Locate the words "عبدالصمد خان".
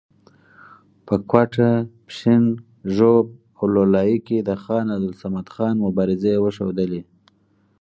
4.95-5.75